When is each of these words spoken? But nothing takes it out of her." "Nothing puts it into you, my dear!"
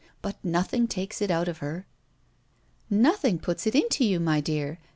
But 0.23 0.43
nothing 0.43 0.87
takes 0.87 1.21
it 1.21 1.29
out 1.29 1.47
of 1.47 1.59
her." 1.59 1.85
"Nothing 2.89 3.37
puts 3.37 3.67
it 3.67 3.75
into 3.75 4.03
you, 4.03 4.19
my 4.19 4.39
dear!" 4.41 4.79